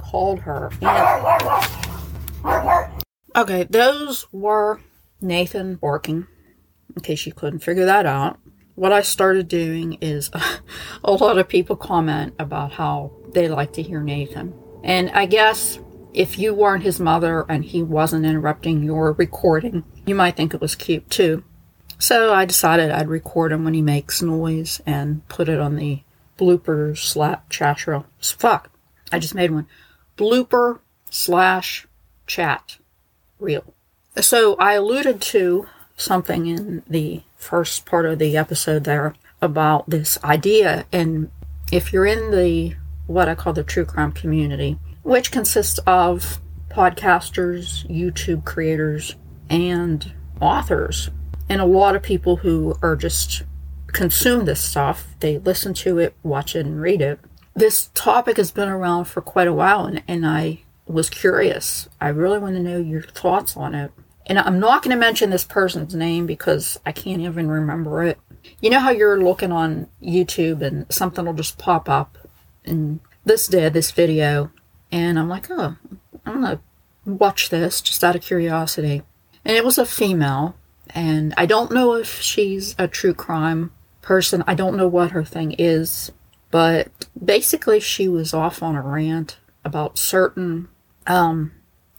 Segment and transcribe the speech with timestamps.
[0.00, 0.70] Called her.
[0.82, 2.86] And-
[3.34, 4.80] okay, those were
[5.20, 6.28] Nathan barking,
[6.94, 8.38] in case you couldn't figure that out.
[8.76, 10.30] What I started doing is
[11.04, 14.54] a lot of people comment about how they like to hear Nathan.
[14.84, 15.80] And I guess
[16.14, 20.60] if you weren't his mother and he wasn't interrupting your recording, you might think it
[20.60, 21.42] was cute too.
[21.98, 26.02] So I decided I'd record him when he makes noise and put it on the
[26.38, 28.06] blooper slap chat reel.
[28.20, 28.70] Fuck,
[29.12, 29.66] I just made one.
[30.16, 31.86] Blooper slash
[32.26, 32.78] chat
[33.38, 33.74] reel.
[34.20, 40.22] So I alluded to something in the first part of the episode there about this
[40.24, 40.86] idea.
[40.92, 41.30] And
[41.70, 47.88] if you're in the what I call the true crime community, which consists of podcasters,
[47.88, 49.14] YouTube creators,
[49.48, 51.10] and authors,
[51.48, 53.44] and a lot of people who are just
[53.96, 55.06] consume this stuff.
[55.20, 57.18] They listen to it, watch it, and read it.
[57.54, 61.88] This topic has been around for quite a while, and, and I was curious.
[61.98, 63.90] I really want to know your thoughts on it.
[64.26, 68.18] And I'm not going to mention this person's name because I can't even remember it.
[68.60, 72.18] You know how you're looking on YouTube and something will just pop up,
[72.64, 74.50] and this did this video,
[74.92, 75.76] and I'm like, oh,
[76.26, 76.60] I'm gonna
[77.06, 79.02] watch this just out of curiosity.
[79.44, 80.54] And it was a female,
[80.90, 83.72] and I don't know if she's a true crime
[84.06, 84.44] person.
[84.46, 86.12] I don't know what her thing is,
[86.52, 86.88] but
[87.22, 90.68] basically she was off on a rant about certain
[91.08, 91.50] um,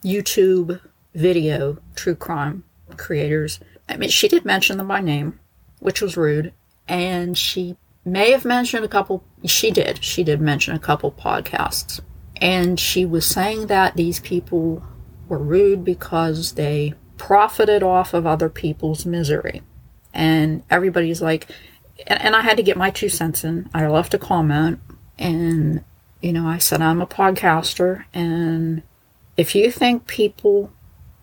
[0.04, 0.80] YouTube
[1.14, 2.64] video true crime
[2.96, 3.60] creators.
[3.90, 5.38] I mean, she did mention them by name,
[5.80, 6.54] which was rude,
[6.88, 9.26] and she may have mentioned a couple.
[9.44, 10.02] She did.
[10.02, 12.00] She did mention a couple podcasts,
[12.38, 14.82] and she was saying that these people
[15.28, 19.62] were rude because they profited off of other people's misery,
[20.14, 21.50] and everybody's like,
[22.06, 23.70] and, I had to get my two cents in.
[23.74, 24.80] I left a comment,
[25.18, 25.84] and
[26.22, 28.84] you know, I said I'm a podcaster, and
[29.36, 30.72] if you think people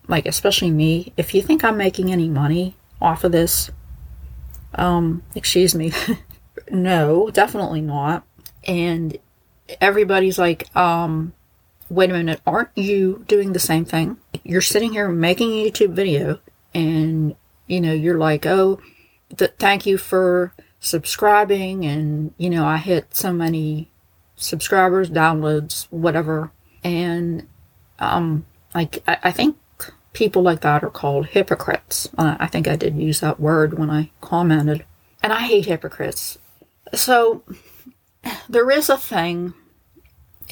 [0.07, 3.71] like especially me, if you think I'm making any money off of this,
[4.75, 5.91] um, excuse me,
[6.71, 8.25] no, definitely not.
[8.67, 9.17] And
[9.81, 11.33] everybody's like, um,
[11.89, 14.17] wait a minute, aren't you doing the same thing?
[14.43, 16.39] You're sitting here making a YouTube video
[16.73, 17.35] and,
[17.67, 18.79] you know, you're like, oh,
[19.35, 20.53] th- thank you for
[20.85, 21.85] subscribing.
[21.85, 23.89] And, you know, I hit so many
[24.35, 26.51] subscribers, downloads, whatever.
[26.83, 27.47] And,
[27.99, 29.57] um, like, I, I think
[30.13, 32.09] people like that are called hypocrites.
[32.17, 34.85] Uh, I think I did use that word when I commented.
[35.21, 36.37] And I hate hypocrites.
[36.93, 37.43] So
[38.47, 39.53] there is a thing,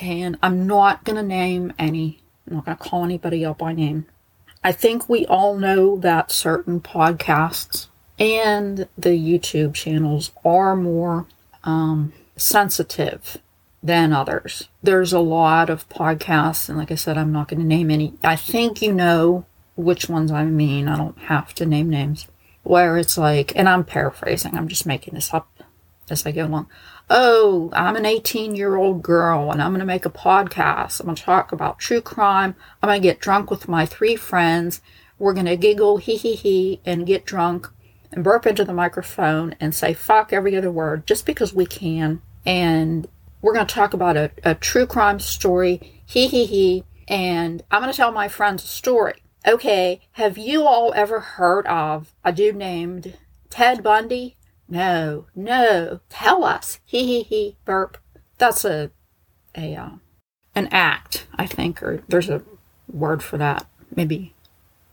[0.01, 3.73] and I'm not going to name any, I'm not going to call anybody up by
[3.73, 4.07] name.
[4.63, 7.87] I think we all know that certain podcasts
[8.19, 11.27] and the YouTube channels are more
[11.63, 13.37] um, sensitive
[13.81, 14.69] than others.
[14.81, 18.13] There's a lot of podcasts, and like I said, I'm not going to name any.
[18.23, 20.87] I think you know which ones I mean.
[20.87, 22.27] I don't have to name names.
[22.63, 25.49] Where it's like, and I'm paraphrasing, I'm just making this up
[26.09, 26.67] as I go along.
[27.09, 31.01] Oh, I'm an 18 year old girl and I'm going to make a podcast.
[31.01, 32.55] I'm going to talk about true crime.
[32.81, 34.81] I'm going to get drunk with my three friends.
[35.19, 37.69] We're going to giggle, hee hee hee, and get drunk
[38.13, 42.21] and burp into the microphone and say fuck every other word just because we can.
[42.45, 43.07] And
[43.41, 46.83] we're going to talk about a, a true crime story, hee hee hee.
[47.07, 49.15] And I'm going to tell my friends a story.
[49.45, 53.17] Okay, have you all ever heard of a dude named
[53.49, 54.37] Ted Bundy?
[54.69, 55.99] No, no.
[56.07, 56.79] Tell us.
[56.85, 57.57] Hee hee hee.
[57.65, 57.97] Burp.
[58.37, 58.91] That's a
[59.55, 59.89] a uh,
[60.55, 62.41] an act, I think, or there's a
[62.87, 63.67] word for that.
[63.93, 64.33] Maybe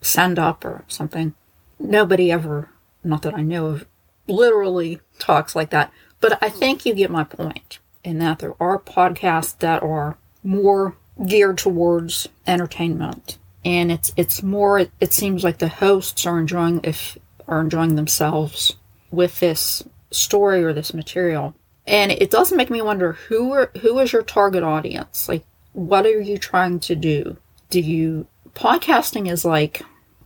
[0.00, 1.34] send up or something.
[1.78, 2.70] Nobody ever,
[3.02, 3.86] not that I know of,
[4.26, 5.92] literally talks like that.
[6.20, 10.96] But I think you get my point in that there are podcasts that are more
[11.26, 13.38] geared towards entertainment.
[13.64, 17.96] And it's it's more it, it seems like the hosts are enjoying if are enjoying
[17.96, 18.76] themselves
[19.10, 21.54] with this story or this material.
[21.86, 25.28] And it does make me wonder who are who is your target audience?
[25.28, 27.36] Like what are you trying to do?
[27.68, 29.82] Do you podcasting is like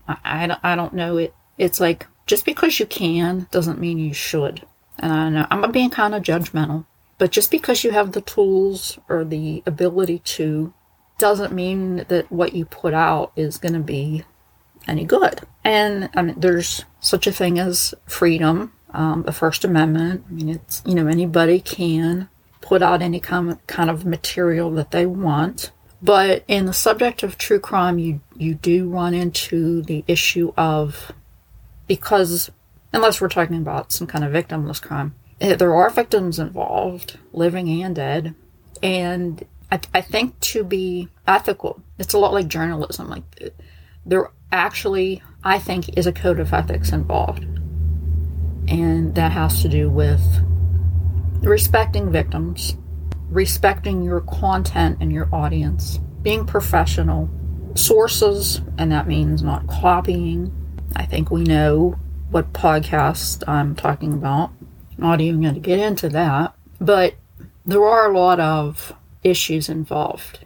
[0.06, 1.34] I, I, I don't know it.
[1.58, 4.64] It's like just because you can doesn't mean you should
[4.98, 6.84] and i know i'm being kind of judgmental
[7.18, 10.72] but just because you have the tools or the ability to
[11.18, 14.24] doesn't mean that what you put out is going to be
[14.86, 15.40] any good.
[15.62, 20.24] And I mean, there's such a thing as freedom, um, the First Amendment.
[20.28, 22.28] I mean, it's, you know, anybody can
[22.60, 25.70] put out any kind of, kind of material that they want.
[26.02, 31.12] But in the subject of true crime, you, you do run into the issue of,
[31.86, 32.50] because
[32.92, 37.68] unless we're talking about some kind of victimless crime, Eh, there are victims involved, living
[37.82, 38.34] and dead.
[38.82, 43.08] And I, I think to be ethical, it's a lot like journalism.
[43.08, 43.52] Like
[44.06, 47.44] there actually, I think, is a code of ethics involved.
[48.68, 50.22] And that has to do with
[51.42, 52.76] respecting victims,
[53.28, 57.28] respecting your content and your audience, being professional,
[57.74, 60.52] sources, and that means not copying.
[60.96, 61.98] I think we know
[62.30, 64.50] what podcast I'm talking about.
[64.96, 66.54] Not even going to get into that.
[66.80, 67.14] But
[67.64, 68.92] there are a lot of
[69.22, 70.40] issues involved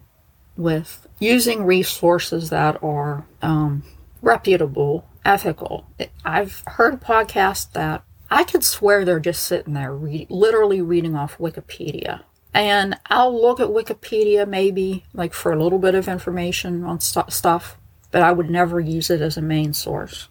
[0.57, 3.83] with using resources that are um,
[4.23, 5.87] reputable, ethical.
[6.25, 11.39] I've heard podcasts that I could swear they're just sitting there, read, literally reading off
[11.39, 12.23] Wikipedia.
[12.55, 17.33] And I'll look at Wikipedia maybe like for a little bit of information on st-
[17.33, 17.79] stuff,
[18.11, 20.29] but I would never use it as a main source.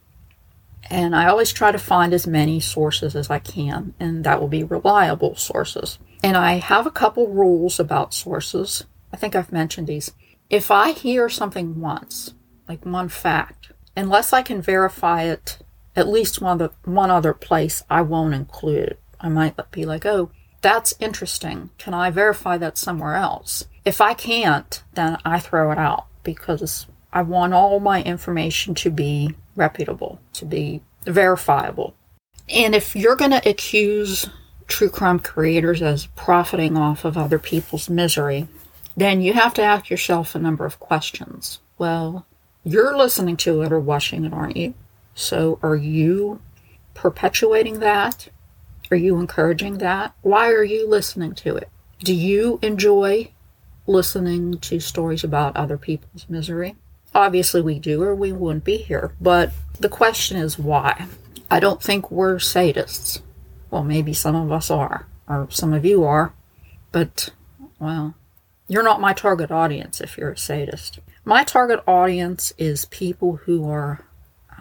[0.89, 4.48] And I always try to find as many sources as I can, and that will
[4.48, 6.00] be reliable sources.
[6.24, 8.86] And I have a couple rules about sources.
[9.12, 10.12] I think I've mentioned these.
[10.50, 12.34] If I hear something once,
[12.68, 15.60] like one fact, unless I can verify it
[15.95, 19.00] at least one other, one other place, I won't include it.
[19.19, 20.30] I might be like, oh,
[20.62, 21.72] that's interesting.
[21.78, 23.66] Can I verify that somewhere else?
[23.83, 26.88] If I can't, then I throw it out because
[27.18, 31.96] I want all my information to be reputable, to be verifiable.
[32.48, 34.30] And if you're going to accuse
[34.68, 38.48] true crime creators as profiting off of other people's misery,
[38.96, 41.58] then you have to ask yourself a number of questions.
[41.80, 42.28] Well,
[42.64, 44.75] you're listening to it or watching it, aren't you?
[45.16, 46.40] So are you
[46.94, 48.30] perpetuating that?
[48.92, 50.14] Are you encouraging that?
[50.22, 51.69] Why are you listening to it?
[51.98, 53.31] Do you enjoy
[53.88, 56.75] listening to stories about other people's misery?
[57.18, 59.12] Obviously, we do, or we wouldn't be here.
[59.19, 61.08] But the question is why?
[61.50, 63.22] I don't think we're sadists.
[63.72, 66.31] Well, maybe some of us are, or some of you are,
[66.92, 67.30] but,
[67.80, 68.14] well,
[68.68, 71.00] you're not my target audience if you're a sadist.
[71.25, 74.06] My target audience is people who are,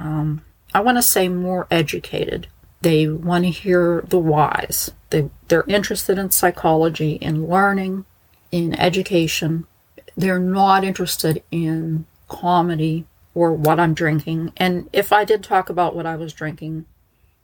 [0.00, 0.42] um,
[0.72, 2.46] I want to say, more educated.
[2.80, 4.90] They want to hear the whys.
[5.10, 8.06] They, they're interested in psychology, in learning,
[8.50, 9.66] in education.
[10.16, 14.52] They're not interested in comedy or what I'm drinking.
[14.56, 16.86] And if I did talk about what I was drinking,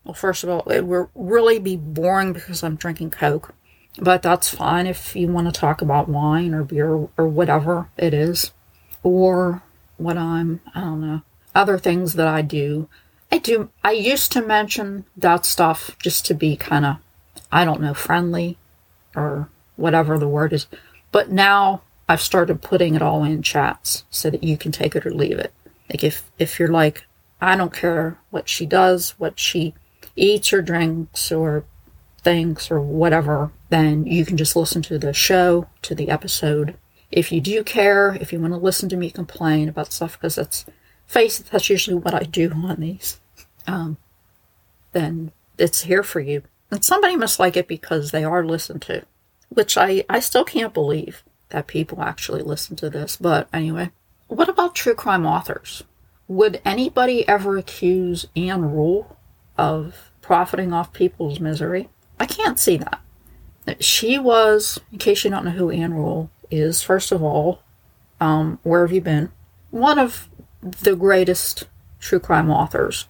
[0.04, 3.54] well, first of all, it would really be boring because I'm drinking Coke.
[3.98, 8.14] But that's fine if you want to talk about wine or beer or whatever it
[8.14, 8.52] is.
[9.02, 9.62] Or
[9.96, 11.22] what I'm, I don't know,
[11.54, 12.88] other things that I do.
[13.30, 16.96] I do, I used to mention that stuff just to be kind of,
[17.50, 18.56] I don't know, friendly
[19.14, 20.66] or whatever the word is.
[21.10, 25.06] But now I've started putting it all in chats so that you can take it
[25.06, 25.52] or leave it.
[25.88, 27.04] Like if if you're like,
[27.40, 29.74] I don't care what she does, what she
[30.16, 31.64] eats or drinks or
[32.22, 36.76] thinks or whatever, then you can just listen to the show, to the episode.
[37.10, 40.36] If you do care, if you want to listen to me complain about stuff, because
[40.36, 40.64] that's
[41.06, 43.20] face it, that's usually what I do on these,
[43.66, 43.98] um,
[44.92, 46.42] then it's here for you.
[46.70, 49.04] And somebody must like it because they are listened to,
[49.50, 51.22] which I, I still can't believe
[51.52, 53.16] that people actually listen to this.
[53.16, 53.90] But anyway,
[54.26, 55.84] what about true crime authors?
[56.26, 59.16] Would anybody ever accuse Ann Rule
[59.56, 61.88] of profiting off people's misery?
[62.18, 63.00] I can't see that.
[63.80, 67.62] She was, in case you don't know who Ann Rule is, first of all,
[68.20, 69.30] um, where have you been?
[69.70, 70.28] One of
[70.62, 71.64] the greatest
[72.00, 73.06] true crime authors,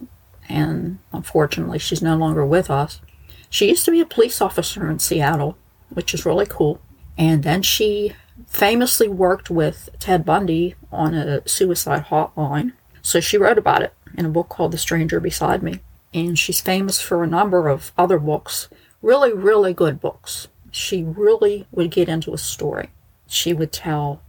[0.48, 3.00] and unfortunately, she's no longer with us.
[3.48, 5.56] She used to be a police officer in Seattle,
[5.90, 6.80] which is really cool.
[7.16, 8.14] And then she
[8.46, 12.72] famously worked with Ted Bundy on a suicide hotline.
[13.02, 15.80] So she wrote about it in a book called The Stranger Beside Me.
[16.14, 18.68] And she's famous for a number of other books,
[19.00, 20.48] really, really good books.
[20.70, 22.90] She really would get into a story.
[23.26, 24.22] She would tell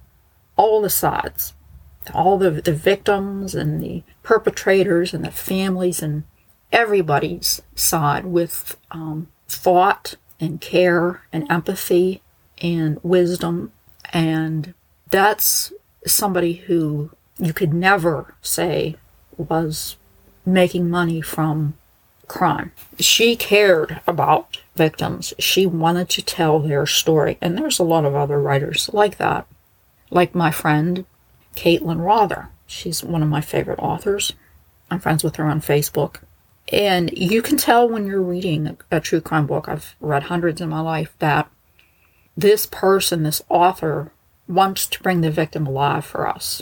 [0.55, 1.53] all the sides,
[2.13, 6.24] all the, the victims and the perpetrators and the families and
[6.72, 12.22] everybody's side with um, thought and care and empathy
[12.60, 13.72] and wisdom
[14.13, 14.74] and
[15.10, 15.74] that's
[16.05, 18.96] somebody who you could never say
[19.36, 19.98] was
[20.46, 21.74] making money from
[22.27, 22.72] crime.
[23.00, 25.34] She cared about victims.
[25.39, 27.38] She wanted to tell their story.
[27.41, 29.48] And there's a lot of other writers like that.
[30.10, 31.05] Like my friend,
[31.55, 32.50] Caitlin Rother.
[32.67, 34.34] She's one of my favorite authors.
[34.89, 36.17] I'm friends with her on Facebook.
[36.72, 40.70] And you can tell when you're reading a, true crime book, I've read hundreds in
[40.70, 41.50] my life, that
[42.36, 44.12] this person, this author,
[44.48, 46.62] wants to bring the victim alive for us,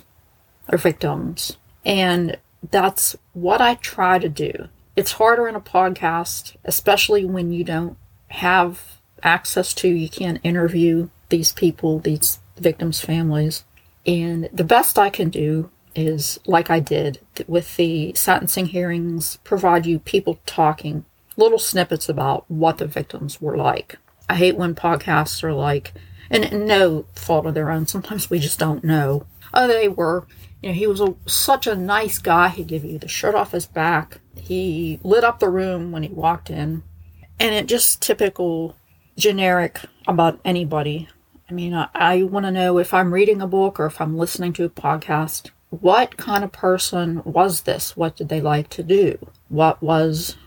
[0.67, 1.57] or victims.
[1.83, 2.37] And
[2.69, 4.67] that's what I try to do.
[4.95, 7.97] It's harder in a podcast, especially when you don't
[8.29, 9.87] have access to.
[9.87, 13.63] You can't interview these people, these victims' families.
[14.05, 19.85] And the best I can do is, like I did with the sentencing hearings, provide
[19.85, 21.05] you people talking
[21.37, 23.97] little snippets about what the victims were like.
[24.29, 25.93] I hate when podcasts are like,
[26.29, 29.25] and no fault of their own, sometimes we just don't know.
[29.53, 30.25] Oh, they were.
[30.61, 32.49] You know, he was a, such a nice guy.
[32.49, 34.19] He'd give you the shirt off his back.
[34.35, 36.83] He lit up the room when he walked in.
[37.39, 38.75] And it just typical
[39.17, 41.09] generic about anybody.
[41.49, 44.17] I mean, I, I want to know if I'm reading a book or if I'm
[44.17, 47.97] listening to a podcast, what kind of person was this?
[47.97, 49.17] What did they like to do?
[49.49, 50.37] What was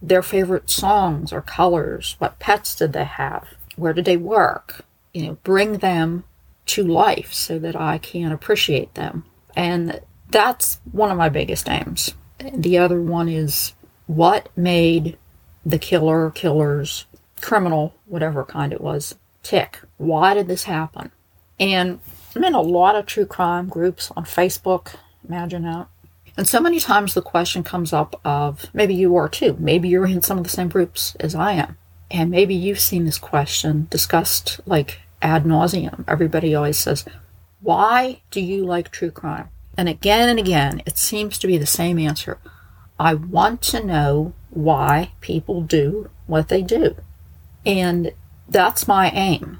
[0.00, 2.16] their favorite songs or colors?
[2.18, 3.48] What pets did they have?
[3.76, 4.84] Where did they work?
[5.12, 6.24] You know, bring them
[6.66, 9.24] to life so that I can appreciate them.
[9.56, 10.00] And
[10.30, 12.14] that's one of my biggest aims.
[12.52, 13.74] The other one is
[14.06, 15.16] what made
[15.64, 17.06] the killer, killers,
[17.40, 19.80] criminal, whatever kind it was, tick?
[19.96, 21.10] Why did this happen?
[21.58, 22.00] And
[22.36, 24.94] I'm in a lot of true crime groups on Facebook.
[25.26, 25.88] Imagine that.
[26.38, 29.56] And so many times the question comes up of maybe you are too.
[29.58, 31.76] Maybe you're in some of the same groups as I am.
[32.12, 36.04] And maybe you've seen this question discussed like ad nauseum.
[36.06, 37.04] Everybody always says,
[37.60, 39.48] Why do you like true crime?
[39.76, 42.38] And again and again, it seems to be the same answer.
[43.00, 46.94] I want to know why people do what they do.
[47.66, 48.12] And
[48.48, 49.58] that's my aim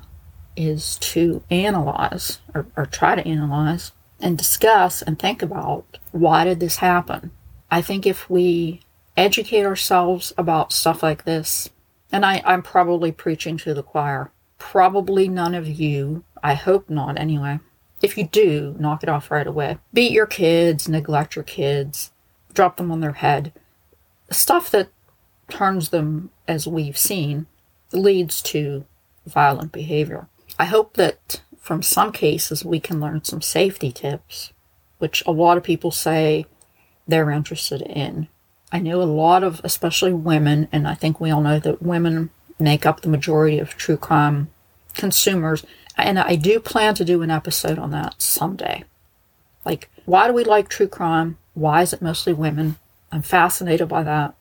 [0.57, 6.61] is to analyze or, or try to analyze and discuss and think about why did
[6.61, 7.31] this happen?
[7.71, 8.81] I think if we
[9.17, 11.69] educate ourselves about stuff like this,
[12.11, 17.19] and I, I'm probably preaching to the choir, probably none of you, I hope not
[17.19, 17.61] anyway.
[18.01, 19.79] If you do, knock it off right away.
[19.93, 22.13] Beat your kids, neglect your kids,
[22.55, 23.53] drop them on their head.
[24.31, 24.89] Stuff that
[25.49, 27.47] turns them, as we've seen,
[27.93, 28.85] leads to
[29.27, 30.29] violent behavior.
[30.59, 34.53] I hope that from some cases, we can learn some safety tips,
[34.99, 36.47] which a lot of people say
[37.07, 38.29] they're interested in.
[38.71, 42.31] I know a lot of, especially women, and I think we all know that women
[42.59, 44.51] make up the majority of true crime
[44.95, 45.65] consumers.
[45.97, 48.85] And I do plan to do an episode on that someday.
[49.65, 51.39] Like, why do we like true crime?
[51.55, 52.77] Why is it mostly women?
[53.11, 54.35] I'm fascinated by that.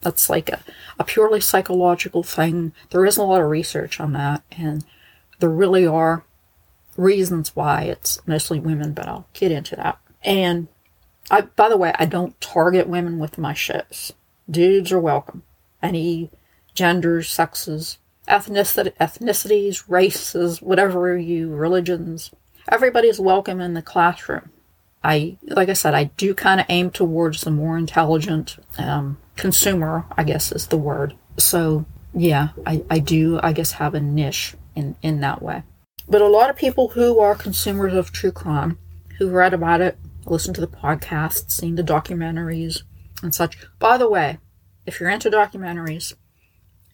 [0.00, 0.60] That's like a,
[0.98, 2.72] a purely psychological thing.
[2.90, 4.84] There isn't a lot of research on that, and
[5.38, 6.24] there really are
[6.96, 9.98] reasons why it's mostly women, but I'll get into that.
[10.24, 10.68] And
[11.30, 14.12] I, by the way, I don't target women with my shows.
[14.50, 15.42] Dudes are welcome.
[15.82, 16.30] Any
[16.74, 22.30] genders, sexes, ethnicity, ethnicities, races, whatever you, religions,
[22.68, 24.50] everybody's welcome in the classroom.
[25.02, 30.06] I, like I said, I do kind of aim towards the more intelligent um, consumer,
[30.16, 31.14] I guess is the word.
[31.36, 35.62] So, yeah, I, I do, I guess, have a niche in, in that way.
[36.08, 38.78] But a lot of people who are consumers of true crime,
[39.18, 42.82] who read about it, listened to the podcasts, seen the documentaries,
[43.22, 43.56] and such.
[43.78, 44.38] By the way,
[44.86, 46.14] if you're into documentaries,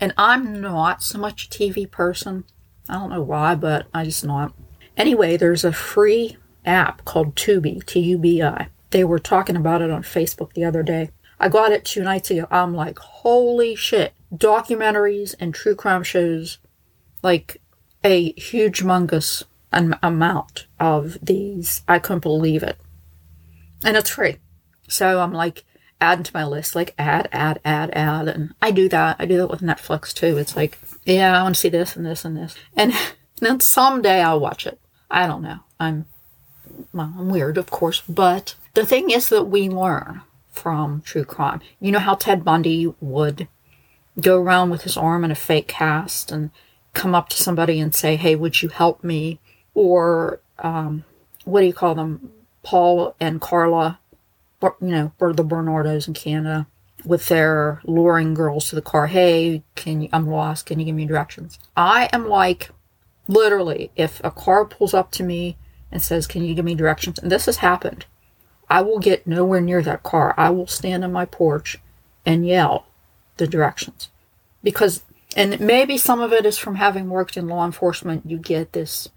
[0.01, 2.45] and I'm not so much a TV person,
[2.89, 4.55] I don't know why, but I just not.
[4.97, 8.69] Anyway, there's a free app called Tubi, T U B I.
[8.91, 11.11] They were talking about it on Facebook the other day.
[11.39, 12.47] I got it two nights ago.
[12.51, 14.13] I'm like, holy shit.
[14.35, 16.59] Documentaries and true crime shows,
[17.23, 17.61] like
[18.05, 21.83] a huge mungus amount of these.
[21.89, 22.79] I couldn't believe it.
[23.85, 24.37] And it's free.
[24.89, 25.65] So I'm like
[26.01, 28.29] adding to my list, like add, add, add, add.
[28.29, 29.17] And I do that.
[29.19, 30.39] I do that with Netflix too.
[30.39, 32.55] It's like, yeah, I want to see this and this and this.
[32.77, 32.93] And
[33.41, 34.79] then someday I'll watch it.
[35.11, 35.61] I don't know.
[35.79, 36.07] I'm,
[36.93, 38.03] well, I'm weird, of course.
[38.09, 40.23] But the thing is that we learn
[40.53, 41.61] from true crime.
[41.81, 43.49] You know how Ted Bundy would
[44.21, 46.51] go around with his arm in a fake cast and
[46.93, 49.39] come up to somebody and say, hey, would you help me?
[49.75, 51.05] Or um,
[51.45, 52.33] what do you call them?
[52.62, 53.99] Paul and Karla,
[54.62, 56.67] you know, or the Bernardos in Canada
[57.05, 59.07] with their luring girls to the car.
[59.07, 60.67] Hey, can you, I'm lost.
[60.67, 61.59] Can you give me directions?
[61.76, 62.71] I am like,
[63.26, 65.57] literally, if a car pulls up to me
[65.90, 67.19] and says, can you give me directions?
[67.19, 68.05] And this has happened.
[68.69, 70.35] I will get nowhere near that car.
[70.37, 71.79] I will stand on my porch
[72.26, 72.87] and yell
[73.38, 74.11] the directions
[74.62, 75.02] because
[75.37, 79.09] and maybe some of it is from having worked in law enforcement, you get this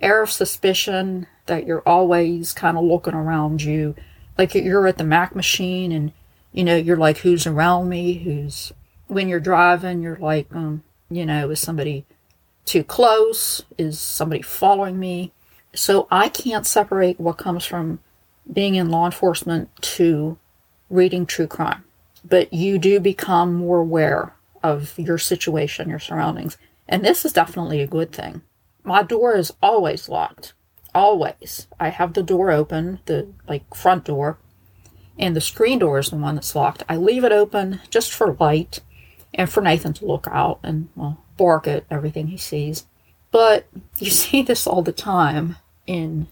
[0.00, 3.94] air of suspicion that you're always kind of looking around you.
[4.38, 6.12] Like you're at the Mac machine and,
[6.52, 8.14] you know, you're like, who's around me?
[8.14, 8.72] Who's,
[9.06, 12.04] when you're driving, you're like, um, you know, is somebody
[12.64, 13.62] too close?
[13.76, 15.32] Is somebody following me?
[15.74, 18.00] So I can't separate what comes from
[18.50, 20.38] being in law enforcement to
[20.88, 21.84] reading true crime.
[22.28, 26.58] But you do become more aware of your situation, your surroundings.
[26.88, 28.42] And this is definitely a good thing.
[28.82, 30.54] My door is always locked.
[30.94, 31.66] Always.
[31.78, 34.38] I have the door open, the like front door,
[35.18, 36.82] and the screen door is the one that's locked.
[36.88, 38.80] I leave it open just for light
[39.34, 42.86] and for Nathan to look out and well bark at everything he sees.
[43.30, 43.66] But
[43.98, 45.56] you see this all the time
[45.86, 46.26] in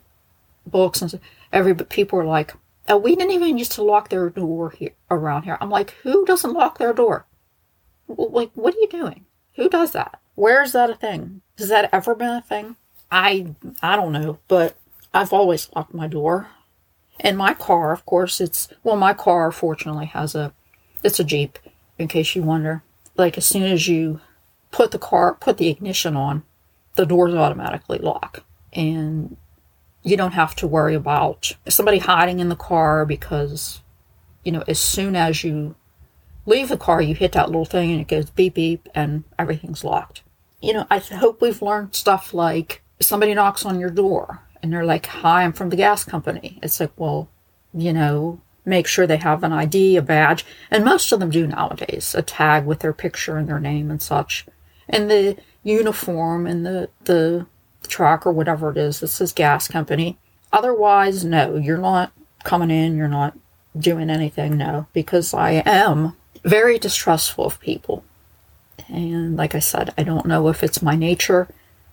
[0.67, 1.19] books and
[1.53, 2.55] every people are like,
[2.89, 5.59] oh, we didn't even used to lock their door here around here.
[5.61, 7.27] I'm like, who doesn't lock their door?
[8.09, 9.27] Like, what are you doing?
[9.57, 10.21] Who does that?
[10.35, 11.43] Where is that a thing?
[11.59, 12.77] Has that ever been a thing?
[13.11, 14.77] I I don't know, but
[15.13, 16.49] I've always locked my door.
[17.21, 20.53] And my car, of course, it's well, my car fortunately has a
[21.03, 21.59] it's a Jeep,
[21.99, 22.85] in case you wonder.
[23.17, 24.21] Like as soon as you
[24.71, 26.45] put the car put the ignition on,
[26.95, 28.45] the doors automatically lock.
[28.73, 29.37] And
[30.05, 33.81] you don't have to worry about somebody hiding in the car because,
[34.45, 35.75] you know, as soon as you
[36.47, 39.83] leave the car, you hit that little thing and it goes beep beep and everything's
[39.83, 40.23] locked.
[40.61, 44.85] You know, I hope we've learned stuff like somebody knocks on your door and they're
[44.85, 46.59] like, Hi, I'm from the gas company.
[46.63, 47.29] It's like, well,
[47.73, 51.47] you know, make sure they have an ID, a badge, and most of them do
[51.47, 54.47] nowadays, a tag with their picture and their name and such.
[54.89, 57.47] And the uniform and the, the
[57.87, 60.19] truck or whatever it is that says gas company.
[60.53, 62.13] Otherwise, no, you're not
[62.45, 63.37] coming in, you're not
[63.77, 68.05] doing anything, no, because I am very distrustful of people.
[68.89, 71.49] And like I said, I don't know if it's my nature,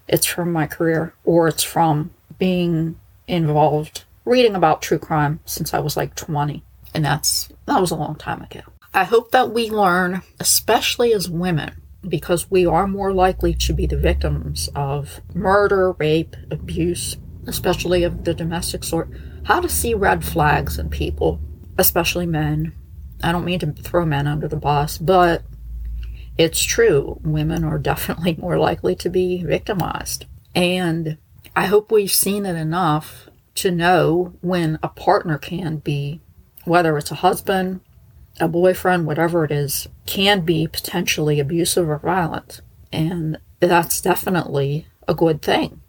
[0.07, 5.79] it's from my career, or it's from being involved reading about true crime since I
[5.79, 6.63] was like 20.
[6.93, 8.61] And that's that was a long time ago.
[8.93, 13.85] I hope that we learn, especially as women, because we are more likely to be
[13.85, 19.09] the victims of murder, rape, abuse, especially of the domestic sort,
[19.43, 21.39] how to see red flags in people,
[21.77, 22.73] especially men.
[23.21, 25.43] I don't mean to throw men under the bus, but
[26.37, 27.19] it's true.
[27.23, 30.25] Women are definitely more likely to be victimized.
[30.53, 31.17] And
[31.55, 36.19] I hope we've seen it enough to know when a partner can be,
[36.65, 37.81] whether it's a husband,
[38.39, 42.61] a boyfriend, whatever it is, can be potentially abusive or violent.
[42.91, 45.81] And that's definitely a good thing.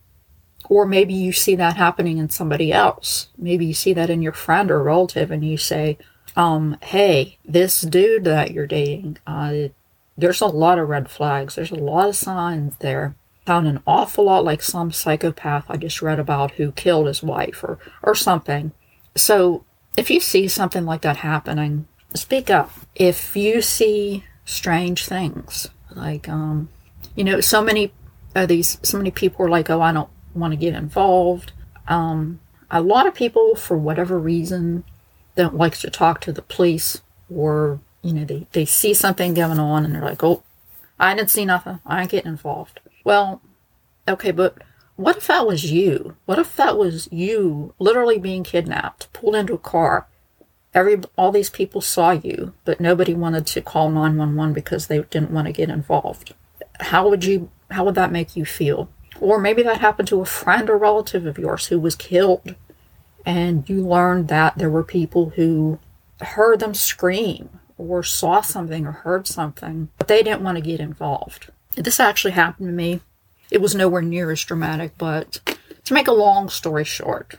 [0.68, 3.28] Or maybe you see that happening in somebody else.
[3.36, 5.98] Maybe you see that in your friend or relative and you say,
[6.36, 9.68] um, hey, this dude that you're dating, uh,
[10.16, 11.54] there's a lot of red flags.
[11.54, 13.14] There's a lot of signs there.
[13.46, 17.62] Sound an awful lot like some psychopath I just read about who killed his wife
[17.62, 18.72] or, or something.
[19.14, 19.64] So
[19.96, 22.72] if you see something like that happening, speak up.
[22.94, 26.68] If you see strange things, like, um,
[27.14, 27.92] you know, so many
[28.34, 31.52] of these, so many people are like, oh, I don't want to get involved.
[31.88, 34.84] Um, a lot of people, for whatever reason,
[35.36, 37.00] don't like to talk to the police
[37.32, 40.42] or, you know, they, they see something going on and they're like, oh,
[40.98, 41.80] I didn't see nothing.
[41.84, 42.80] I ain't getting involved.
[43.04, 43.42] Well,
[44.08, 44.58] okay, but
[44.96, 46.16] what if that was you?
[46.24, 50.06] What if that was you literally being kidnapped, pulled into a car,
[50.72, 55.30] every all these people saw you, but nobody wanted to call 911 because they didn't
[55.30, 56.34] want to get involved.
[56.80, 58.88] How would you how would that make you feel?
[59.20, 62.54] Or maybe that happened to a friend or relative of yours who was killed
[63.24, 65.78] and you learned that there were people who
[66.20, 70.80] heard them scream or saw something or heard something, but they didn't want to get
[70.80, 71.50] involved.
[71.74, 73.00] This actually happened to me.
[73.50, 77.36] It was nowhere near as dramatic, but to make a long story short,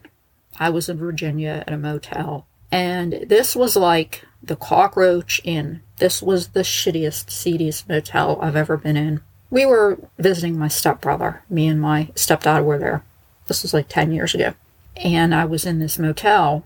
[0.59, 5.81] I was in Virginia at a motel and this was like the cockroach inn.
[5.97, 9.21] This was the shittiest, seediest motel I've ever been in.
[9.49, 11.43] We were visiting my stepbrother.
[11.49, 13.03] Me and my stepdad were there.
[13.47, 14.53] This was like 10 years ago.
[14.97, 16.65] And I was in this motel,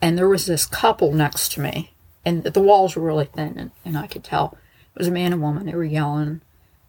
[0.00, 1.91] and there was this couple next to me.
[2.24, 4.56] And the walls were really thin, and, and I could tell.
[4.94, 5.66] It was a man and woman.
[5.66, 6.40] They were yelling,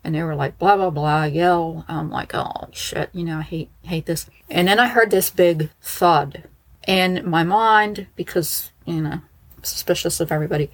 [0.04, 1.86] and they were like, blah, blah, blah, yell.
[1.88, 4.30] I'm like, oh, shit, you know, I hate, hate this.
[4.50, 6.44] And then I heard this big thud
[6.86, 9.22] and my mind, because, you know,
[9.62, 10.70] suspicious of everybody,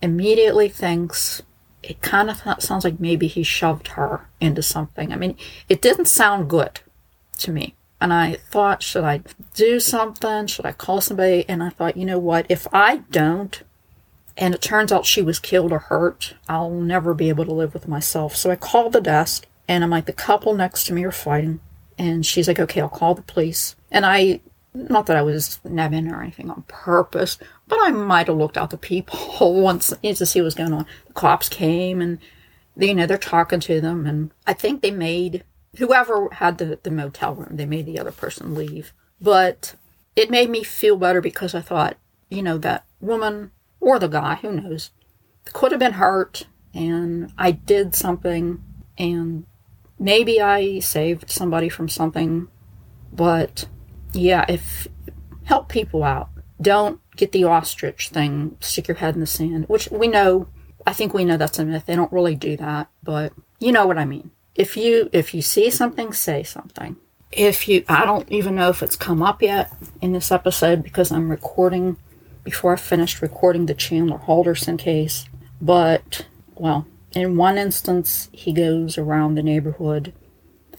[0.00, 1.42] immediately thinks
[1.82, 5.12] it kind of sounds like maybe he shoved her into something.
[5.12, 5.36] I mean,
[5.68, 6.80] it didn't sound good
[7.38, 7.74] to me.
[8.00, 9.22] And I thought, should I
[9.54, 10.46] do something?
[10.46, 11.44] Should I call somebody?
[11.48, 12.46] And I thought, you know what?
[12.48, 13.62] If I don't,
[14.40, 17.74] and it turns out she was killed or hurt, I'll never be able to live
[17.74, 18.34] with myself.
[18.34, 21.60] So I called the desk, and I'm like, the couple next to me are fighting.
[21.98, 23.76] And she's like, okay, I'll call the police.
[23.90, 24.40] And I
[24.72, 28.70] not that I was nabbing or anything on purpose, but I might have looked out
[28.70, 30.86] the peephole once to see what was going on.
[31.08, 32.18] The cops came and,
[32.76, 34.06] they, you know, they're talking to them.
[34.06, 35.44] And I think they made
[35.78, 38.92] whoever had the, the motel room, they made the other person leave.
[39.20, 39.74] But
[40.16, 41.96] it made me feel better because I thought,
[42.30, 44.90] you know, that woman or the guy, who knows,
[45.52, 46.46] could have been hurt.
[46.72, 48.62] and I did something
[48.96, 49.44] and
[49.98, 52.46] maybe I saved somebody from something,
[53.12, 53.66] but
[54.12, 54.86] yeah, if
[55.50, 56.28] help people out.
[56.60, 60.46] Don't get the ostrich thing, stick your head in the sand, which we know,
[60.86, 61.86] I think we know that's a myth.
[61.86, 64.30] They don't really do that, but you know what I mean.
[64.54, 66.96] If you if you see something, say something.
[67.32, 71.10] If you I don't even know if it's come up yet in this episode because
[71.10, 71.96] I'm recording
[72.50, 75.24] before I finished recording the Chandler Halderson case,
[75.60, 80.12] but well, in one instance, he goes around the neighborhood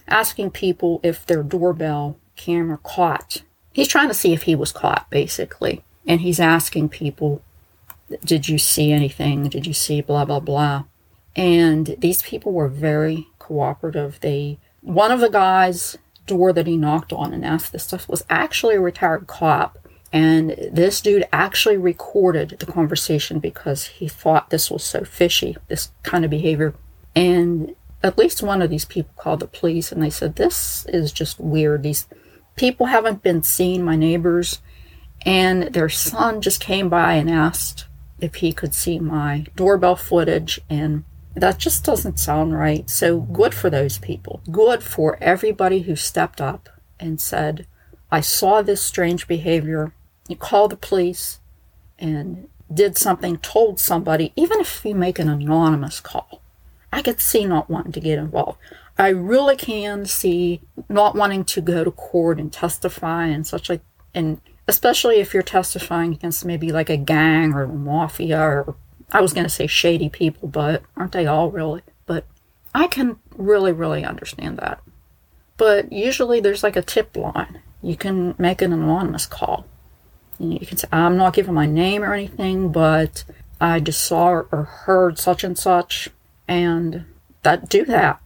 [0.05, 3.43] asking people if their doorbell camera caught.
[3.71, 5.81] He's trying to see if he was caught, basically.
[6.05, 7.41] And he's asking people,
[8.25, 9.47] Did you see anything?
[9.47, 10.83] Did you see blah, blah, blah?
[11.37, 14.19] And these people were very cooperative.
[14.19, 18.25] They, one of the guys' door that he knocked on and asked this stuff was
[18.29, 19.80] actually a retired cop
[20.13, 25.91] and this dude actually recorded the conversation because he thought this was so fishy, this
[26.03, 26.73] kind of behavior.
[27.15, 31.13] And at least one of these people called the police and they said, This is
[31.13, 31.83] just weird.
[31.83, 32.07] These
[32.57, 34.59] people haven't been seeing my neighbors.
[35.23, 37.85] And their son just came by and asked
[38.19, 40.59] if he could see my doorbell footage.
[40.69, 42.89] And that just doesn't sound right.
[42.89, 44.41] So good for those people.
[44.51, 46.69] Good for everybody who stepped up
[46.99, 47.65] and said,
[48.11, 49.93] I saw this strange behavior
[50.31, 51.39] you call the police
[51.99, 56.41] and did something, told somebody, even if you make an anonymous call,
[56.91, 58.57] I could see not wanting to get involved.
[58.97, 63.81] I really can see not wanting to go to court and testify and such like,
[64.13, 68.75] and especially if you're testifying against maybe like a gang or mafia or
[69.11, 71.81] I was going to say shady people, but aren't they all really?
[72.05, 72.25] But
[72.73, 74.81] I can really, really understand that.
[75.57, 77.59] But usually there's like a tip line.
[77.81, 79.65] You can make an anonymous call.
[80.41, 83.23] You can say, I'm not giving my name or anything, but
[83.59, 86.09] I just saw or heard such and such,
[86.47, 87.05] and
[87.43, 88.19] that do that.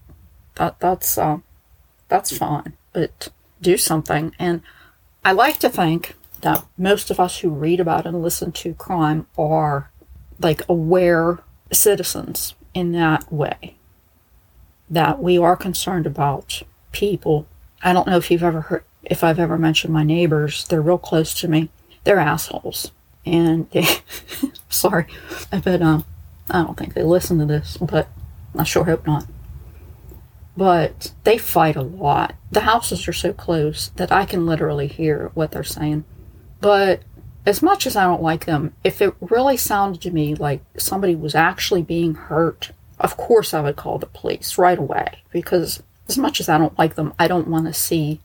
[0.55, 1.39] That that's uh,
[2.07, 3.27] that's fine, but
[3.61, 4.33] do something.
[4.39, 4.61] And
[5.25, 9.27] I like to think that most of us who read about and listen to crime
[9.37, 9.91] are
[10.39, 11.39] like aware
[11.71, 13.75] citizens in that way.
[14.89, 17.47] That we are concerned about people.
[17.83, 20.65] I don't know if you've ever heard if I've ever mentioned my neighbors.
[20.65, 21.69] They're real close to me
[22.05, 22.91] they're assholes.
[23.25, 23.85] And they,
[24.69, 25.07] sorry,
[25.51, 26.05] I bet, um,
[26.49, 28.07] I don't think they listen to this, but
[28.57, 29.25] I sure hope not.
[30.57, 32.35] But they fight a lot.
[32.49, 36.05] The houses are so close that I can literally hear what they're saying.
[36.61, 37.01] But
[37.45, 41.13] as much as I don't like them, if it really sounded to me like somebody
[41.13, 46.17] was actually being hurt, of course I would call the police right away because as
[46.17, 48.21] much as I don't like them, I don't want to see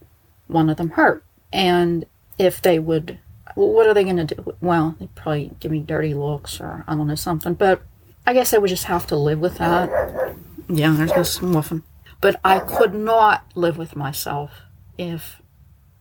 [0.47, 1.23] one of them hurt.
[1.51, 2.05] And
[2.37, 3.19] if they would
[3.55, 4.55] what are they going to do?
[4.61, 7.53] Well, they probably give me dirty looks or I don't know something.
[7.53, 7.81] But
[8.25, 10.35] I guess I would just have to live with that.
[10.69, 11.83] Yeah, there's this muffin.
[12.19, 14.51] But I could not live with myself
[14.97, 15.41] if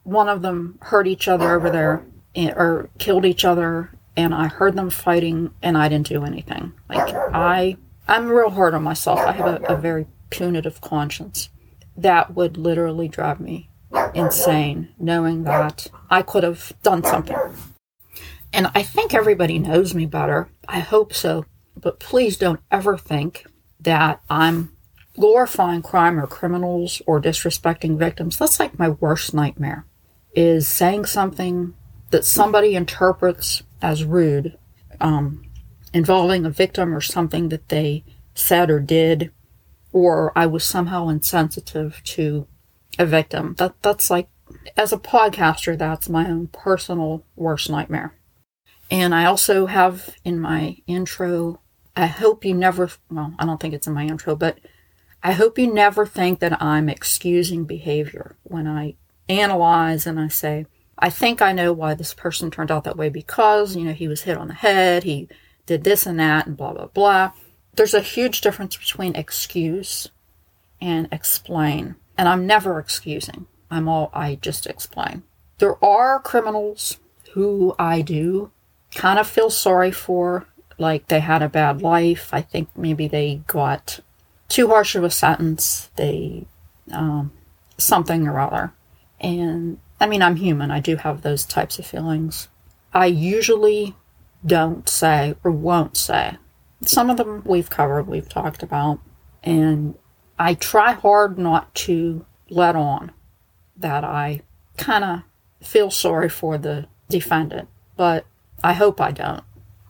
[0.02, 4.48] one of them hurt each other over there eh, or killed each other and I
[4.48, 6.72] heard them fighting and I didn't do anything.
[6.88, 9.20] Like I I'm real hard on myself.
[9.20, 11.48] I have a, a very punitive conscience.
[11.96, 13.69] That would literally drive me
[14.14, 17.36] insane knowing that I could have done something.
[18.52, 20.48] And I think everybody knows me better.
[20.68, 21.44] I hope so.
[21.76, 23.46] But please don't ever think
[23.80, 24.76] that I'm
[25.18, 28.38] glorifying crime or criminals or disrespecting victims.
[28.38, 29.86] That's like my worst nightmare
[30.34, 31.74] is saying something
[32.10, 34.56] that somebody interprets as rude
[35.00, 35.44] um,
[35.92, 39.32] involving a victim or something that they said or did,
[39.92, 42.46] or I was somehow insensitive to
[42.98, 43.54] a victim.
[43.58, 44.28] That that's like
[44.76, 48.14] as a podcaster, that's my own personal worst nightmare.
[48.90, 51.60] And I also have in my intro,
[51.96, 54.58] I hope you never well, I don't think it's in my intro, but
[55.22, 58.94] I hope you never think that I'm excusing behavior when I
[59.28, 60.66] analyze and I say,
[60.98, 64.08] I think I know why this person turned out that way because, you know, he
[64.08, 65.28] was hit on the head, he
[65.66, 67.32] did this and that, and blah, blah, blah.
[67.74, 70.08] There's a huge difference between excuse
[70.80, 71.96] and explain.
[72.20, 73.46] And I'm never excusing.
[73.70, 75.22] I'm all, I just explain.
[75.56, 76.98] There are criminals
[77.32, 78.50] who I do
[78.94, 82.28] kind of feel sorry for, like they had a bad life.
[82.34, 84.00] I think maybe they got
[84.50, 85.88] too harsh of a sentence.
[85.96, 86.44] They,
[86.92, 87.32] um,
[87.78, 88.74] something or other.
[89.18, 90.70] And I mean, I'm human.
[90.70, 92.48] I do have those types of feelings.
[92.92, 93.96] I usually
[94.44, 96.36] don't say or won't say.
[96.82, 98.98] Some of them we've covered, we've talked about.
[99.42, 99.94] And
[100.40, 103.12] I try hard not to let on
[103.76, 104.40] that I
[104.78, 105.22] kind of
[105.62, 108.24] feel sorry for the defendant, but
[108.64, 109.44] I hope I don't.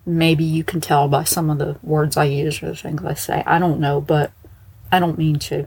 [0.04, 3.14] maybe you can tell by some of the words I use or the things I
[3.14, 3.44] say.
[3.46, 4.32] I don't know, but
[4.90, 5.66] I don't mean to.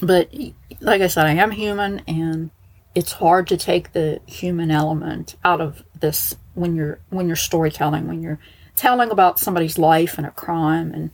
[0.00, 0.32] But
[0.80, 2.50] like I said, I am human and
[2.94, 8.08] it's hard to take the human element out of this when you're when you're storytelling,
[8.08, 8.40] when you're
[8.76, 11.10] telling about somebody's life and a crime and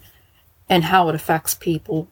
[0.69, 2.09] and how it affects people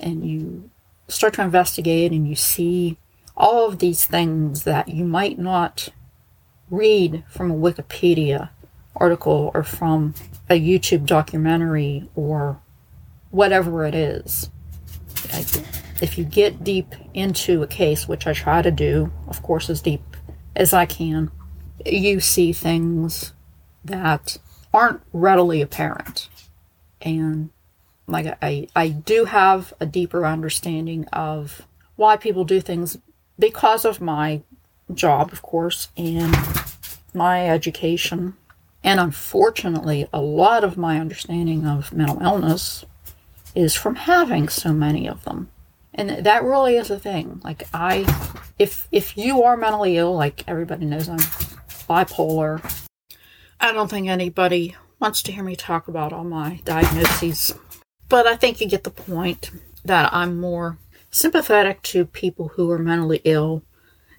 [0.00, 0.70] and you
[1.08, 2.98] start to investigate and you see
[3.36, 5.88] all of these things that you might not
[6.70, 8.50] read from a Wikipedia
[8.96, 10.14] article or from
[10.50, 12.60] a YouTube documentary or
[13.30, 14.50] whatever it is.
[16.00, 19.80] If you get deep into a case, which I try to do, of course, as
[19.80, 20.16] deep
[20.54, 21.30] as I can,
[21.84, 23.32] you see things
[23.84, 24.36] that
[24.72, 26.28] aren't readily apparent.
[27.00, 27.50] And
[28.08, 31.62] like I, I do have a deeper understanding of
[31.96, 32.98] why people do things
[33.38, 34.42] because of my
[34.92, 36.34] job, of course, and
[37.14, 38.34] my education.
[38.82, 42.84] And unfortunately, a lot of my understanding of mental illness
[43.54, 45.50] is from having so many of them.
[45.92, 47.40] And that really is a thing.
[47.42, 48.06] Like I
[48.58, 51.18] if if you are mentally ill, like everybody knows I'm
[51.88, 52.62] bipolar.
[53.60, 57.52] I don't think anybody wants to hear me talk about all my diagnoses.
[58.08, 59.50] But I think you get the point
[59.84, 60.78] that I'm more
[61.10, 63.62] sympathetic to people who are mentally ill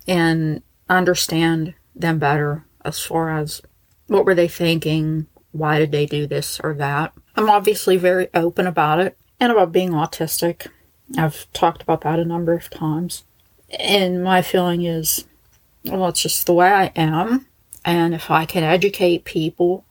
[0.08, 3.62] and understand them better as far as
[4.08, 7.14] what were they thinking, why did they do this or that.
[7.36, 10.68] I'm obviously very open about it and about being autistic.
[11.18, 13.24] I've talked about that a number of times.
[13.80, 15.26] And my feeling is,
[15.86, 17.48] well, it's just the way I am.
[17.86, 19.86] And if I can educate people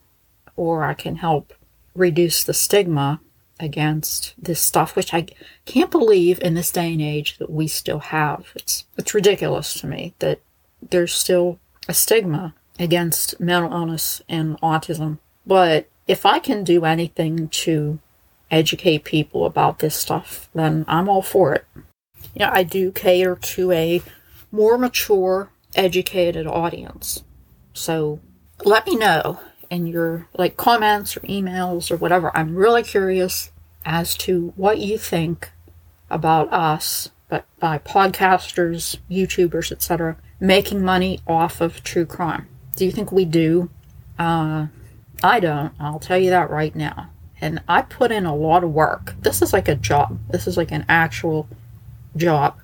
[0.56, 1.52] or I can help
[1.94, 3.20] reduce the stigma
[3.60, 5.26] against this stuff, which I
[5.64, 8.52] can't believe in this day and age that we still have.
[8.54, 10.40] It's, it's ridiculous to me that
[10.90, 15.18] there's still a stigma against mental illness and autism.
[15.46, 17.98] But if I can do anything to
[18.50, 21.66] educate people about this stuff, then I'm all for it.
[22.34, 24.02] You know, I do cater to a
[24.50, 27.24] more mature, educated audience.
[27.72, 28.20] So
[28.64, 32.36] let me know in your like comments or emails or whatever.
[32.36, 33.50] I'm really curious
[33.84, 35.50] as to what you think
[36.10, 42.48] about us, but by podcasters, YouTubers, etc., making money off of true crime.
[42.76, 43.70] Do you think we do?
[44.18, 44.66] Uh,
[45.22, 45.72] I don't.
[45.80, 49.14] I'll tell you that right now and I put in a lot of work.
[49.20, 50.18] This is like a job.
[50.30, 51.48] This is like an actual
[52.16, 52.58] job.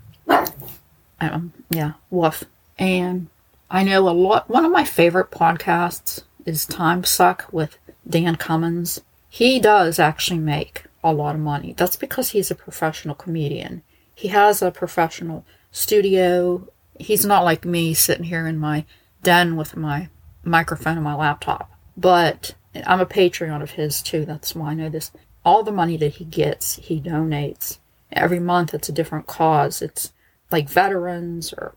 [1.21, 2.45] Um, yeah, woof.
[2.79, 3.29] And
[3.71, 4.49] I know a lot.
[4.51, 7.79] One of my favorite podcasts is Time Suck with
[8.09, 9.01] Dan Cummins.
[9.29, 11.75] He does actually make a lot of money.
[11.77, 13.83] That's because he's a professional comedian.
[14.15, 16.69] He has a professional studio.
[16.99, 18.85] He's not like me sitting here in my
[19.23, 20.09] den with my
[20.45, 21.71] microphone and my laptop.
[21.97, 22.55] But
[22.87, 24.25] I'm a Patreon of his too.
[24.25, 25.11] That's why I know this.
[25.45, 27.79] All the money that he gets, he donates.
[28.13, 29.83] Every month it's a different cause.
[29.83, 30.13] It's
[30.51, 31.75] like veterans or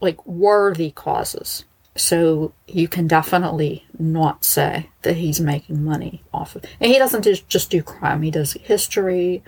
[0.00, 1.64] like worthy causes.
[2.00, 6.64] So you can definitely not say that he's making money off of.
[6.80, 8.22] And he doesn't just do crime.
[8.22, 9.44] He does history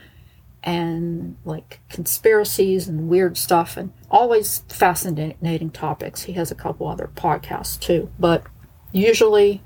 [0.63, 6.25] and like conspiracies and weird stuff and always fascinating topics.
[6.25, 8.45] He has a couple other podcasts too, but
[8.93, 9.63] usually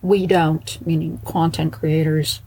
[0.00, 2.40] we don't, meaning content creators,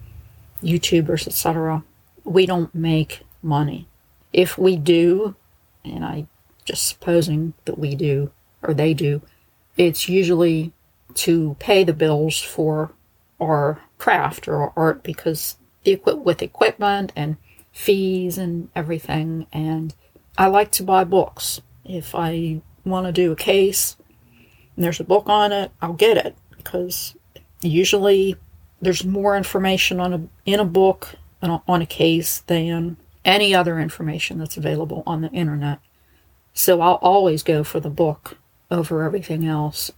[0.64, 1.84] YouTubers, etc.,
[2.24, 3.88] we don't make money.
[4.34, 5.36] If we do,
[5.86, 6.26] and I
[6.66, 8.32] just supposing that we do,
[8.64, 9.22] or they do,
[9.78, 10.74] it's usually
[11.16, 12.92] to pay the bills for
[13.40, 17.38] our craft or our art because with equipment and
[17.72, 19.48] fees and everything.
[19.52, 19.94] And
[20.38, 21.62] I like to buy books.
[21.86, 23.98] If I want to do a case
[24.76, 27.16] and there's a book on it, I'll get it because
[27.62, 28.38] usually
[28.82, 34.38] there's more information on a in a book on a case than any other information
[34.38, 35.80] that's available on the internet.
[36.54, 38.38] So I'll always go for the book
[38.74, 39.92] over everything else.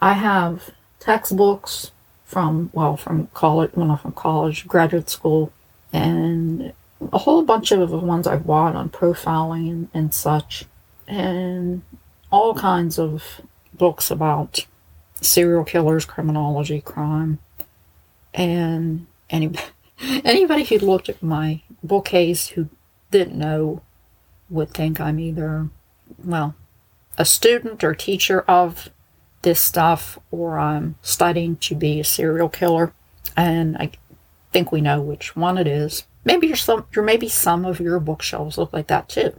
[0.00, 1.92] I have textbooks
[2.24, 5.52] from well from college well from college, graduate school,
[5.92, 6.72] and
[7.12, 10.64] a whole bunch of the ones I bought on profiling and, such.
[11.08, 11.82] And
[12.30, 13.40] all kinds of
[13.74, 14.66] books about
[15.20, 17.38] serial killers, criminology, crime,
[18.32, 19.52] and any,
[20.24, 22.68] anybody who looked at my bookcase who
[23.10, 23.82] didn't know
[24.48, 25.68] would think I'm either,
[26.24, 26.54] well,
[27.18, 28.90] a student or teacher of
[29.42, 32.92] this stuff or I'm studying to be a serial killer.
[33.36, 33.92] And I
[34.52, 36.06] think we know which one it is.
[36.24, 39.38] Maybe your some your maybe some of your bookshelves look like that too.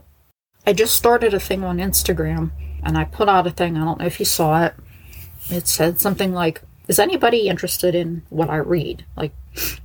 [0.66, 2.50] I just started a thing on Instagram
[2.82, 4.74] and I put out a thing, I don't know if you saw it,
[5.50, 9.32] it said something like is anybody interested in what I read, like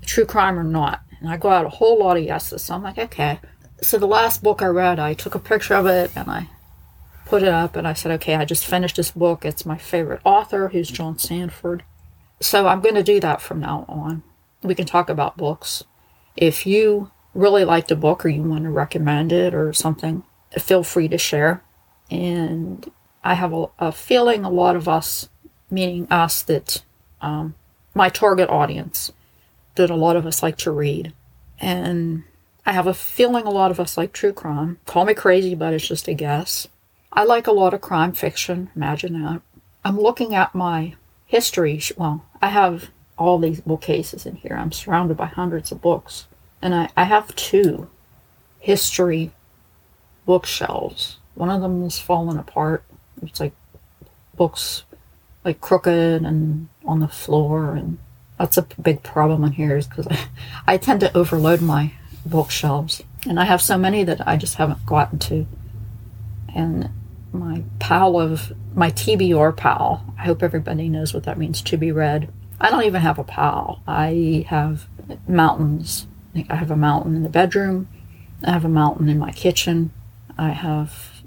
[0.06, 1.02] true crime or not?
[1.22, 2.64] And I got a whole lot of yeses.
[2.64, 3.40] So I'm like, okay.
[3.82, 6.50] So the last book I read, I took a picture of it and I
[7.30, 9.46] put it up and I said, okay, I just finished this book.
[9.46, 11.84] It's my favorite author, who's John Sandford.
[12.42, 14.24] So I'm going to do that from now on.
[14.64, 15.84] We can talk about books.
[16.36, 20.24] If you really liked a book or you want to recommend it or something,
[20.58, 21.64] feel free to share.
[22.10, 22.90] And
[23.24, 25.30] I have a, a feeling a lot of us,
[25.70, 26.84] meaning us, that
[27.22, 27.54] um,
[27.94, 29.12] my target audience,
[29.76, 31.14] that a lot of us like to read.
[31.60, 32.24] And
[32.66, 34.80] I have a feeling a lot of us like true crime.
[34.88, 36.68] Call me crazy, but it's just a guess.
[37.12, 38.70] I like a lot of crime fiction.
[38.76, 39.42] Imagine that.
[39.84, 40.96] I'm looking at my
[41.26, 41.82] history.
[41.98, 44.56] Well, I have all these bookcases in here.
[44.56, 46.28] I'm surrounded by hundreds of books.
[46.62, 47.90] And I, I have two
[48.60, 49.32] history
[50.26, 51.18] bookshelves.
[51.36, 52.84] One of them is fallen apart.
[53.22, 53.54] It's like
[54.36, 54.84] books
[55.44, 57.98] like crooked and on the floor and
[58.38, 60.28] that's a big problem in here is because I,
[60.74, 61.94] I tend to overload my
[62.26, 65.46] bookshelves and I have so many that I just haven't gotten to.
[66.56, 66.90] And
[67.32, 71.92] my pile of my TBR pile, I hope everybody knows what that means to be
[71.92, 72.32] read.
[72.60, 73.82] I don't even have a pile.
[73.88, 74.88] I have
[75.28, 76.08] mountains.
[76.50, 77.88] I have a mountain in the bedroom.
[78.44, 79.92] I have a mountain in my kitchen.
[80.38, 81.24] I have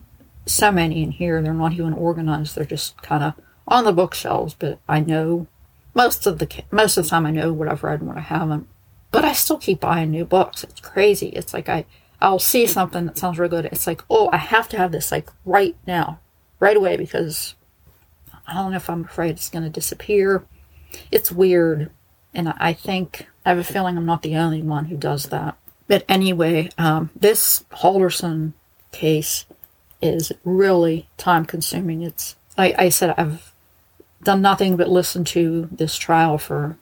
[0.47, 1.41] so many in here.
[1.43, 2.55] They're not even organized.
[2.55, 3.35] They're just kind of
[3.67, 4.55] on the bookshelves.
[4.59, 5.47] But I know
[5.95, 8.23] most of the most of the time I know what I've read and what I
[8.23, 8.69] haven't.
[9.11, 10.65] But I still keep buying new books.
[10.65, 11.29] It's crazy.
[11.29, 11.85] It's like I
[12.23, 13.65] I'll see something that sounds real good.
[13.67, 16.21] It's like, oh, I have to have this like right now,
[16.61, 17.57] right away, because
[18.47, 20.45] I don't know if I'm afraid it's going to disappear.
[21.11, 21.91] It's weird.
[22.33, 25.57] And I think, I have a feeling I'm not the only one who does that.
[25.89, 28.53] But anyway, um, this Halderson
[28.93, 29.45] case
[30.01, 32.03] is really time consuming.
[32.03, 33.53] It's, like I said, I've
[34.23, 36.79] done nothing but listen to this trial for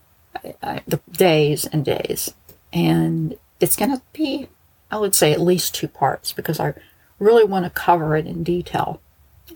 [0.62, 2.34] uh, the days and days.
[2.72, 4.48] And it's going to be
[4.90, 6.74] I would say at least two parts because I
[7.18, 9.00] really want to cover it in detail.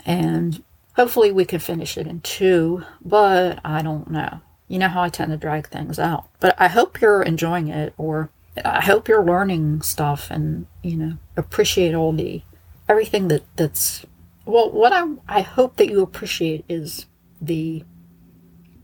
[0.06, 0.62] And
[0.94, 4.40] hopefully we can finish it in two, but I don't know.
[4.68, 6.28] You know how I tend to drag things out.
[6.40, 8.30] But I hope you're enjoying it or
[8.64, 12.42] I hope you're learning stuff and, you know, appreciate all the
[12.88, 14.04] everything that that's
[14.44, 17.06] well what I I hope that you appreciate is
[17.40, 17.82] the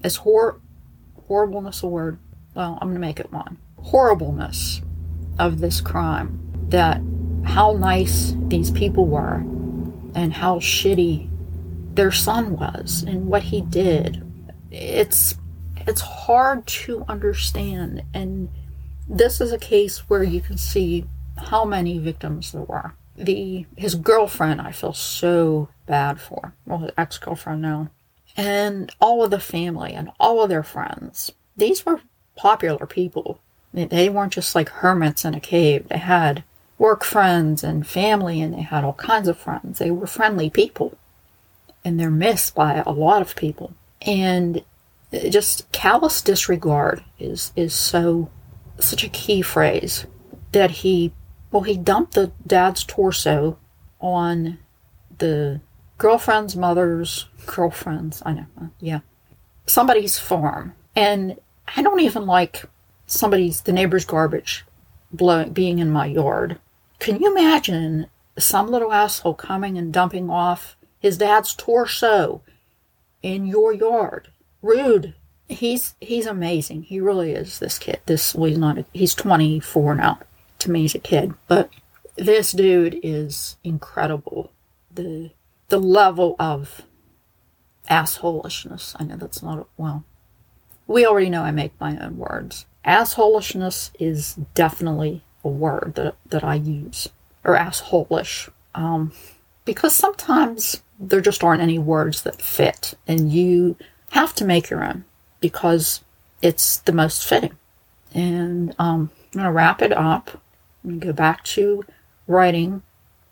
[0.02, 0.60] is hor
[1.28, 2.18] horribleness a word?
[2.54, 3.58] Well, I'm gonna make it one.
[3.78, 4.82] Horribleness
[5.40, 7.00] of this crime that
[7.44, 9.44] how nice these people were
[10.14, 11.28] and how shitty
[11.94, 14.22] their son was and what he did
[14.70, 15.36] it's
[15.86, 18.02] it's hard to understand.
[18.14, 18.48] And
[19.08, 22.94] this is a case where you can see how many victims there were.
[23.16, 26.54] The his girlfriend i feel so bad for.
[26.66, 27.90] Well his ex-girlfriend now.
[28.36, 31.32] And all of the family and all of their friends.
[31.56, 32.00] These were
[32.36, 33.40] popular people
[33.72, 35.88] they weren't just like hermits in a cave.
[35.88, 36.44] They had
[36.78, 39.78] work friends and family, and they had all kinds of friends.
[39.78, 40.96] They were friendly people,
[41.84, 43.74] and they're missed by a lot of people.
[44.02, 44.64] And
[45.12, 48.30] uh, just callous disregard is is so
[48.78, 50.06] such a key phrase
[50.52, 51.12] that he
[51.50, 53.58] well he dumped the dad's torso
[54.00, 54.58] on
[55.18, 55.60] the
[55.98, 59.00] girlfriend's mother's girlfriend's I know uh, yeah
[59.66, 61.38] somebody's farm and
[61.76, 62.64] I don't even like
[63.10, 64.64] somebody's the neighbor's garbage
[65.12, 66.58] blowing being in my yard.
[66.98, 68.06] Can you imagine
[68.38, 72.42] some little asshole coming and dumping off his dad's torso
[73.22, 74.28] in your yard?
[74.62, 75.14] Rude.
[75.48, 76.84] He's he's amazing.
[76.84, 77.58] He really is.
[77.58, 78.00] This kid.
[78.06, 78.78] This well, he's not.
[78.78, 80.20] A, he's 24 now.
[80.60, 81.70] To me, he's a kid, but
[82.16, 84.52] this dude is incredible.
[84.94, 85.32] The
[85.68, 86.82] the level of
[87.90, 88.94] assholishness.
[89.00, 90.04] I know that's not a, well.
[90.86, 96.44] We already know I make my own words assholishness is definitely a word that, that
[96.44, 97.08] I use,
[97.44, 98.50] or assholish.
[98.74, 99.12] Um,
[99.64, 103.76] because sometimes there just aren't any words that fit, and you
[104.10, 105.04] have to make your own
[105.40, 106.02] because
[106.42, 107.56] it's the most fitting.
[108.12, 110.42] And um, I'm going to wrap it up
[110.82, 111.84] and go back to
[112.26, 112.82] writing,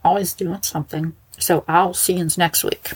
[0.04, 1.14] always doing something.
[1.38, 2.92] So I'll see you next week.